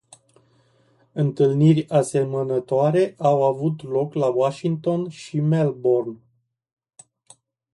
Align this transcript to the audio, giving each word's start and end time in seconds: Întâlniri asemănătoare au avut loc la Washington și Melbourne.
Întâlniri 1.11 1.89
asemănătoare 1.89 3.15
au 3.17 3.43
avut 3.43 3.83
loc 3.83 4.13
la 4.13 4.25
Washington 4.27 5.09
și 5.09 5.39
Melbourne. 5.39 6.17